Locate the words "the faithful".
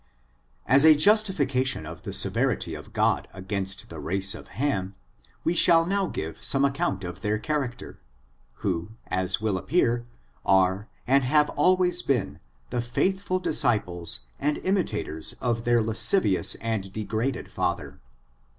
12.71-13.37